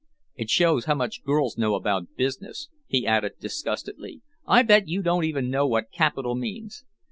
It 0.35 0.49
shows 0.49 0.85
how 0.85 0.95
much 0.95 1.23
girls 1.23 1.59
know 1.59 1.75
about 1.75 2.15
business," 2.15 2.69
he 2.87 3.05
added 3.05 3.33
disgustedly. 3.39 4.21
"I 4.47 4.63
bet 4.63 4.87
you 4.87 5.03
don't 5.03 5.25
even 5.25 5.51
know 5.51 5.67
what 5.67 5.91
capital 5.91 6.33
means." 6.33 6.83